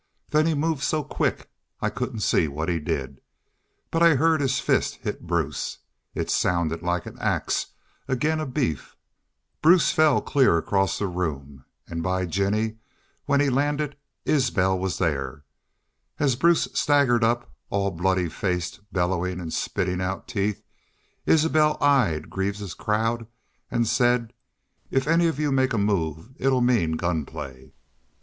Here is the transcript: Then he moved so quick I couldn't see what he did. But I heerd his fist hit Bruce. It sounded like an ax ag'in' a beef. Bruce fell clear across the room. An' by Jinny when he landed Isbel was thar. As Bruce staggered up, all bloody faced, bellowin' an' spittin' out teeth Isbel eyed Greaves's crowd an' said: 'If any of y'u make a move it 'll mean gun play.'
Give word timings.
Then 0.31 0.47
he 0.47 0.55
moved 0.55 0.81
so 0.81 1.03
quick 1.03 1.47
I 1.79 1.91
couldn't 1.91 2.21
see 2.21 2.47
what 2.47 2.69
he 2.69 2.79
did. 2.79 3.21
But 3.91 4.01
I 4.01 4.15
heerd 4.15 4.41
his 4.41 4.59
fist 4.59 4.95
hit 5.03 5.27
Bruce. 5.27 5.77
It 6.15 6.27
sounded 6.31 6.81
like 6.81 7.05
an 7.05 7.19
ax 7.19 7.67
ag'in' 8.09 8.39
a 8.39 8.47
beef. 8.47 8.95
Bruce 9.61 9.91
fell 9.91 10.19
clear 10.19 10.57
across 10.57 10.97
the 10.97 11.05
room. 11.05 11.65
An' 11.87 12.01
by 12.01 12.25
Jinny 12.25 12.77
when 13.25 13.41
he 13.41 13.51
landed 13.51 13.95
Isbel 14.25 14.79
was 14.79 14.97
thar. 14.97 15.43
As 16.17 16.35
Bruce 16.35 16.67
staggered 16.73 17.23
up, 17.23 17.53
all 17.69 17.91
bloody 17.91 18.27
faced, 18.27 18.79
bellowin' 18.91 19.39
an' 19.39 19.51
spittin' 19.51 20.01
out 20.01 20.27
teeth 20.27 20.63
Isbel 21.27 21.77
eyed 21.79 22.27
Greaves's 22.31 22.73
crowd 22.73 23.27
an' 23.69 23.85
said: 23.85 24.33
'If 24.89 25.07
any 25.07 25.27
of 25.27 25.39
y'u 25.39 25.51
make 25.51 25.73
a 25.73 25.77
move 25.77 26.29
it 26.39 26.49
'll 26.49 26.61
mean 26.61 26.93
gun 26.93 27.23
play.' 27.23 27.73